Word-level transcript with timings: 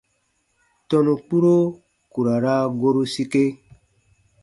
Tɔnu 0.89 1.13
kpuro 1.25 1.55
ku 2.11 2.19
ra 2.25 2.35
raa 2.43 2.63
goru 2.79 3.03
sike. 3.13 3.43